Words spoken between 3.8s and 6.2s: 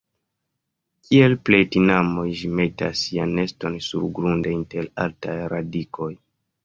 surgrunde inter altaj radikoj.